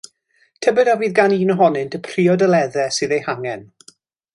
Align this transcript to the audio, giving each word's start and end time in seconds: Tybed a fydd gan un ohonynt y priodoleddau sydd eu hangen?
Tybed 0.65 0.89
a 0.93 0.95
fydd 1.01 1.13
gan 1.19 1.37
un 1.37 1.53
ohonynt 1.57 1.99
y 2.01 2.01
priodoleddau 2.09 2.97
sydd 2.99 3.19
eu 3.21 3.25
hangen? 3.31 3.73